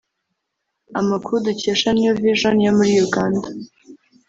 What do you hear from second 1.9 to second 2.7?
New Vision